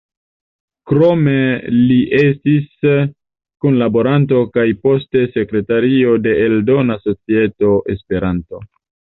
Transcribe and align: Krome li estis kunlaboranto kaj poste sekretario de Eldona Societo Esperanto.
Krome 0.91 1.33
li 1.89 1.97
estis 2.21 2.87
kunlaboranto 3.65 4.41
kaj 4.57 4.65
poste 4.87 5.23
sekretario 5.37 6.17
de 6.25 6.35
Eldona 6.49 7.01
Societo 7.07 7.77
Esperanto. 7.97 8.67